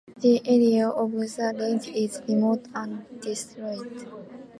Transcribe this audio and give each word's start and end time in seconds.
The 0.19 0.41
area 0.47 0.89
of 0.89 1.11
the 1.11 1.55
range 1.59 1.89
is 1.89 2.23
remote 2.27 2.65
and 2.73 3.05
desolate. 3.21 4.07